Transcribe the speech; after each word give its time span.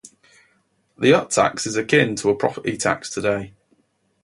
The 0.97 1.11
hut 1.11 1.29
tax 1.29 1.67
is 1.67 1.75
akin 1.75 2.15
to 2.15 2.31
a 2.31 2.35
property 2.35 2.75
tax 2.75 3.07
today. 3.11 3.53